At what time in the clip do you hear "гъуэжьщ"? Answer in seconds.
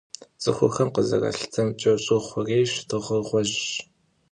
3.27-3.63